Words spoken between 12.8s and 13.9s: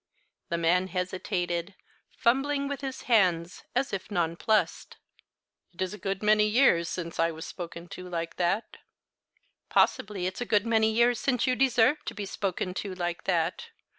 to like that.